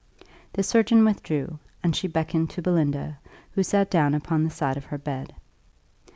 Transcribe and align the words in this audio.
The 0.53 0.63
surgeon 0.63 1.05
withdrew, 1.05 1.59
and 1.83 1.95
she 1.95 2.07
beckoned 2.07 2.49
to 2.49 2.61
Belinda, 2.63 3.19
who 3.51 3.61
sat 3.61 3.91
down 3.91 4.15
upon 4.15 4.43
the 4.43 4.49
side 4.49 4.75
of 4.75 4.85
her 4.85 4.97
bed. 4.97 5.35